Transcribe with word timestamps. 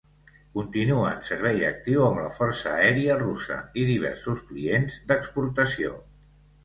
Continua 0.53 1.09
en 1.17 1.19
servei 1.27 1.59
actiu 1.67 2.01
amb 2.05 2.23
la 2.23 2.31
Força 2.37 2.71
Aèria 2.77 3.17
Russa 3.19 3.59
i 3.83 3.87
diversos 3.93 4.45
clients 4.51 4.97
d'exportació. 5.13 5.93